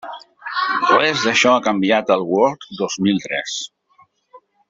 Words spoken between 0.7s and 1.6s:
Res d'això